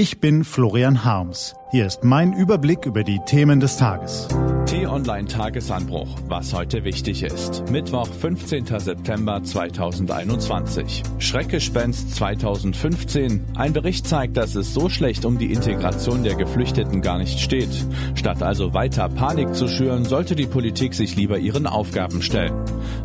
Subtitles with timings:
[0.00, 1.54] Ich bin Florian Harms.
[1.72, 4.28] Hier ist mein Überblick über die Themen des Tages.
[4.64, 7.70] T-Online Tagesanbruch, was heute wichtig ist.
[7.70, 8.64] Mittwoch, 15.
[8.78, 11.02] September 2021.
[11.18, 13.44] Schreckgespenst 2015.
[13.58, 17.84] Ein Bericht zeigt, dass es so schlecht um die Integration der Geflüchteten gar nicht steht.
[18.14, 22.54] Statt also weiter Panik zu schüren, sollte die Politik sich lieber ihren Aufgaben stellen.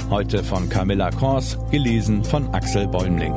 [0.10, 3.34] Heute von Camilla Kors, gelesen von Axel Bäumling.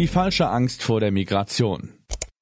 [0.00, 1.90] Die falsche Angst vor der Migration.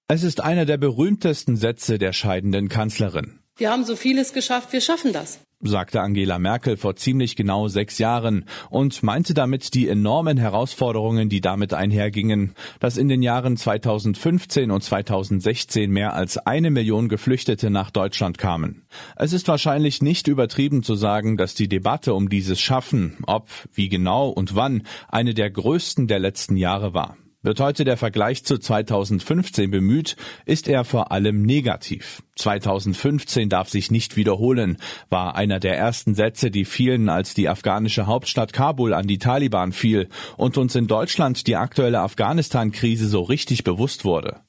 [0.07, 3.41] Es ist einer der berühmtesten Sätze der scheidenden Kanzlerin.
[3.57, 7.99] Wir haben so vieles geschafft, wir schaffen das sagte Angela Merkel vor ziemlich genau sechs
[7.99, 14.71] Jahren und meinte damit die enormen Herausforderungen, die damit einhergingen, dass in den Jahren 2015
[14.71, 18.87] und 2016 mehr als eine Million Geflüchtete nach Deutschland kamen.
[19.17, 23.89] Es ist wahrscheinlich nicht übertrieben zu sagen, dass die Debatte um dieses Schaffen, ob, wie
[23.89, 27.17] genau und wann, eine der größten der letzten Jahre war.
[27.41, 32.25] Wird heute der Vergleich zu 2015 bemüht, ist er vor allem negativ.
[32.35, 38.07] 2015 darf sich nicht wiederholen, war einer der ersten Sätze, die fielen, als die afghanische
[38.07, 43.63] Hauptstadt Kabul an die Taliban fiel und uns in Deutschland die aktuelle Afghanistan-Krise so richtig
[43.63, 44.41] bewusst wurde.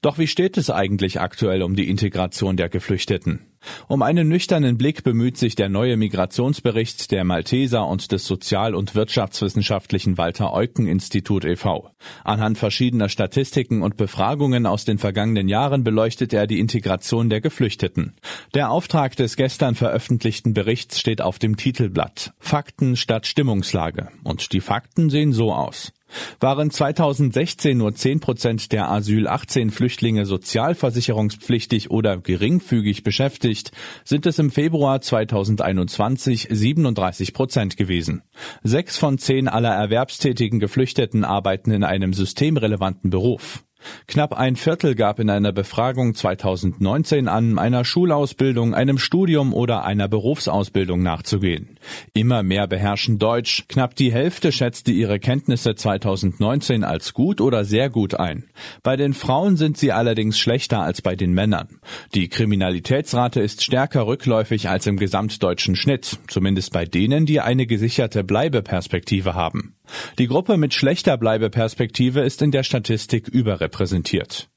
[0.00, 3.51] Doch wie steht es eigentlich aktuell um die Integration der Geflüchteten?
[3.88, 8.94] Um einen nüchternen Blick bemüht sich der neue Migrationsbericht der Malteser und des Sozial- und
[8.94, 11.90] Wirtschaftswissenschaftlichen Walter Eucken Institut e.V.
[12.24, 18.14] Anhand verschiedener Statistiken und Befragungen aus den vergangenen Jahren beleuchtet er die Integration der Geflüchteten.
[18.54, 24.08] Der Auftrag des gestern veröffentlichten Berichts steht auf dem Titelblatt Fakten statt Stimmungslage.
[24.24, 25.92] Und die Fakten sehen so aus.
[26.40, 33.72] Waren 2016 nur 10 Prozent der Asyl 18 Flüchtlinge sozialversicherungspflichtig oder geringfügig beschäftigt,
[34.04, 38.22] sind es im Februar 2021 37 Prozent gewesen.
[38.62, 43.64] Sechs von zehn aller erwerbstätigen Geflüchteten arbeiten in einem systemrelevanten Beruf.
[44.06, 50.08] Knapp ein Viertel gab in einer Befragung 2019 an, einer Schulausbildung, einem Studium oder einer
[50.08, 51.78] Berufsausbildung nachzugehen.
[52.14, 53.64] Immer mehr beherrschen Deutsch.
[53.68, 58.44] Knapp die Hälfte schätzte ihre Kenntnisse 2019 als gut oder sehr gut ein.
[58.82, 61.80] Bei den Frauen sind sie allerdings schlechter als bei den Männern.
[62.14, 68.24] Die Kriminalitätsrate ist stärker rückläufig als im gesamtdeutschen Schnitt, zumindest bei denen, die eine gesicherte
[68.24, 69.76] Bleibeperspektive haben.
[70.18, 74.48] Die Gruppe mit schlechter Bleibeperspektive ist in der Statistik überrepräsentiert.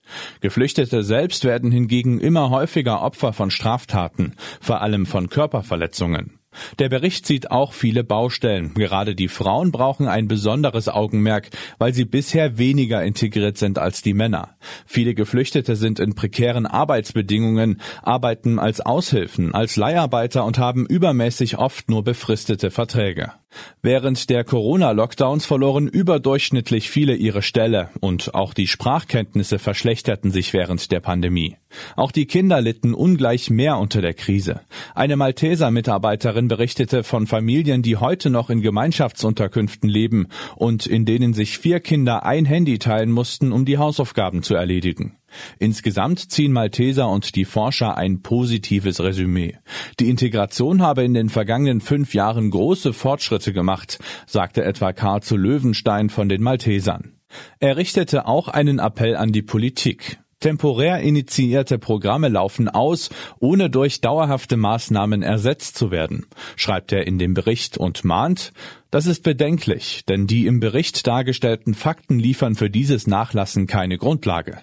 [0.42, 6.40] Geflüchtete selbst werden hingegen immer häufiger Opfer von Straftaten, vor allem von Körperverletzungen.
[6.80, 8.74] Der Bericht sieht auch viele Baustellen.
[8.74, 14.14] Gerade die Frauen brauchen ein besonderes Augenmerk, weil sie bisher weniger integriert sind als die
[14.14, 14.56] Männer.
[14.86, 21.90] Viele Geflüchtete sind in prekären Arbeitsbedingungen, arbeiten als Aushilfen, als Leiharbeiter und haben übermäßig oft
[21.90, 23.34] nur befristete Verträge.
[23.82, 30.92] Während der Corona-Lockdowns verloren überdurchschnittlich viele ihre Stelle und auch die Sprachkenntnisse verschlechterten sich während
[30.92, 31.58] der Pandemie.
[31.96, 34.62] Auch die Kinder litten ungleich mehr unter der Krise.
[34.94, 41.34] Eine Malteser Mitarbeiterin berichtete von Familien, die heute noch in Gemeinschaftsunterkünften leben und in denen
[41.34, 45.18] sich vier Kinder ein Handy teilen mussten, um die Hausaufgaben zu erledigen.
[45.60, 49.58] Insgesamt ziehen Malteser und die Forscher ein positives Resümee.
[50.00, 55.38] Die Integration habe in den vergangenen fünf Jahren große Fortschritte gemacht, sagte etwa Karl zu
[55.38, 57.14] Löwenstein von den Maltesern.
[57.60, 60.20] Er richtete auch einen Appell an die Politik.
[60.40, 63.10] Temporär initiierte Programme laufen aus,
[63.40, 68.52] ohne durch dauerhafte Maßnahmen ersetzt zu werden, schreibt er in dem Bericht und mahnt,
[68.92, 74.60] das ist bedenklich, denn die im Bericht dargestellten Fakten liefern für dieses Nachlassen keine Grundlage.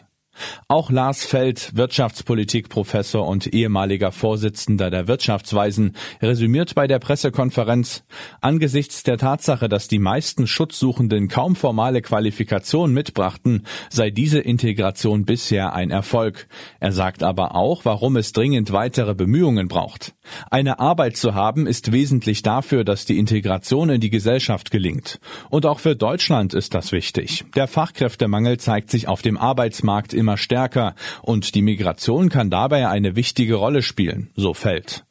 [0.68, 8.04] Auch Lars Feld, Wirtschaftspolitikprofessor und ehemaliger Vorsitzender der Wirtschaftsweisen, resümiert bei der Pressekonferenz,
[8.40, 15.74] angesichts der Tatsache, dass die meisten Schutzsuchenden kaum formale Qualifikation mitbrachten, sei diese Integration bisher
[15.74, 16.48] ein Erfolg.
[16.80, 20.14] Er sagt aber auch, warum es dringend weitere Bemühungen braucht.
[20.50, 25.20] Eine Arbeit zu haben ist wesentlich dafür, dass die Integration in die Gesellschaft gelingt.
[25.50, 27.44] Und auch für Deutschland ist das wichtig.
[27.54, 33.16] Der Fachkräftemangel zeigt sich auf dem Arbeitsmarkt immer stärker und die Migration kann dabei eine
[33.16, 35.04] wichtige Rolle spielen, so Feld.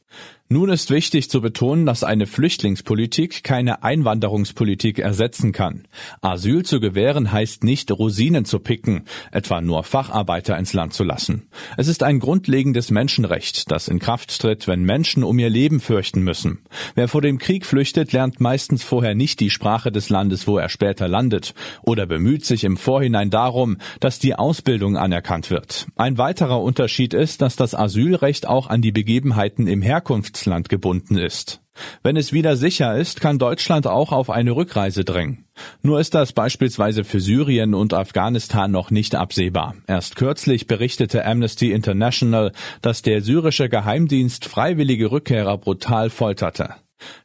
[0.51, 5.87] Nun ist wichtig zu betonen, dass eine Flüchtlingspolitik keine Einwanderungspolitik ersetzen kann.
[6.19, 11.47] Asyl zu gewähren heißt nicht Rosinen zu picken, etwa nur Facharbeiter ins Land zu lassen.
[11.77, 16.21] Es ist ein grundlegendes Menschenrecht, das in Kraft tritt, wenn Menschen um ihr Leben fürchten
[16.21, 16.59] müssen.
[16.95, 20.67] Wer vor dem Krieg flüchtet, lernt meistens vorher nicht die Sprache des Landes, wo er
[20.67, 25.87] später landet, oder bemüht sich im Vorhinein darum, dass die Ausbildung anerkannt wird.
[25.95, 31.17] Ein weiterer Unterschied ist, dass das Asylrecht auch an die Begebenheiten im Herkunfts Herkunftsland gebunden
[31.17, 31.61] ist.
[32.03, 35.45] Wenn es wieder sicher ist, kann Deutschland auch auf eine Rückreise drängen.
[35.81, 39.75] Nur ist das beispielsweise für Syrien und Afghanistan noch nicht absehbar.
[39.87, 42.51] Erst kürzlich berichtete Amnesty International,
[42.81, 46.75] dass der syrische Geheimdienst freiwillige Rückkehrer brutal folterte.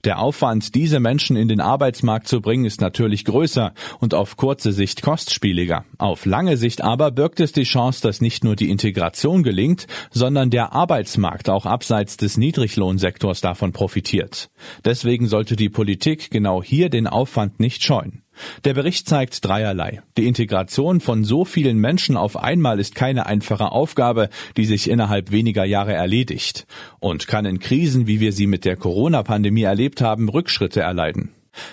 [0.04, 4.72] Der Aufwand, diese Menschen in den Arbeitsmarkt zu bringen, ist natürlich größer und auf kurze
[4.72, 5.84] Sicht kostspieliger.
[5.98, 10.50] Auf lange Sicht aber birgt es die Chance, dass nicht nur die Integration gelingt, sondern
[10.50, 14.50] der Arbeitsmarkt auch abseits des Niedriglohnsektors davon profitiert.
[14.84, 18.22] Deswegen sollte die Politik genau hier den Aufwand nicht scheuen.
[18.64, 20.02] Der Bericht zeigt dreierlei.
[20.16, 25.30] Die Integration von so vielen Menschen auf einmal ist keine einfache Aufgabe, die sich innerhalb
[25.30, 26.66] weniger Jahre erledigt
[26.98, 31.32] und kann in Krisen, wie wir sie mit der Corona-Pandemie erlebt haben, Rückschritte erleiden.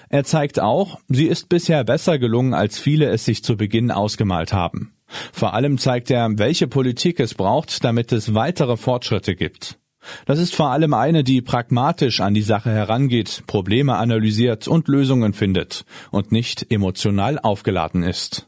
[0.09, 4.53] Er zeigt auch, sie ist bisher besser gelungen, als viele es sich zu Beginn ausgemalt
[4.53, 4.93] haben.
[5.31, 9.77] Vor allem zeigt er, welche Politik es braucht, damit es weitere Fortschritte gibt.
[10.25, 15.33] Das ist vor allem eine, die pragmatisch an die Sache herangeht, Probleme analysiert und Lösungen
[15.33, 18.47] findet und nicht emotional aufgeladen ist.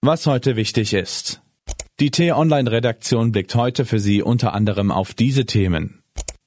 [0.00, 1.42] Was heute wichtig ist.
[1.98, 6.02] Die T-Online-Redaktion blickt heute für Sie unter anderem auf diese Themen.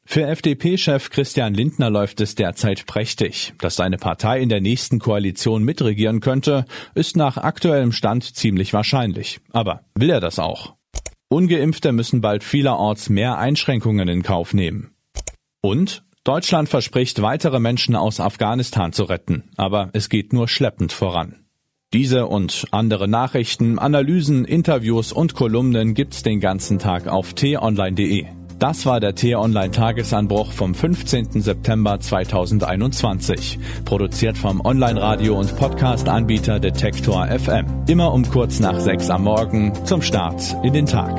[0.05, 3.53] Für FDP-Chef Christian Lindner läuft es derzeit prächtig.
[3.59, 9.39] Dass seine Partei in der nächsten Koalition mitregieren könnte, ist nach aktuellem Stand ziemlich wahrscheinlich.
[9.51, 10.78] Aber will er das auch?
[11.31, 14.95] Ungeimpfte müssen bald vielerorts mehr Einschränkungen in Kauf nehmen.
[15.61, 21.45] Und Deutschland verspricht, weitere Menschen aus Afghanistan zu retten, aber es geht nur schleppend voran.
[21.93, 28.38] Diese und andere Nachrichten, Analysen, Interviews und Kolumnen gibt's den ganzen Tag auf t-online.de.
[28.59, 31.41] Das war der T-Online-Tagesanbruch vom 15.
[31.41, 33.57] September 2021.
[33.85, 37.65] Produziert vom Online-Radio- und Podcast-Anbieter Detektor FM.
[37.87, 41.17] Immer um kurz nach sechs am Morgen zum Start in den Tag.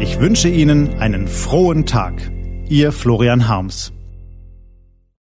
[0.00, 2.14] Ich wünsche Ihnen einen frohen Tag.
[2.68, 3.92] Ihr Florian Harms.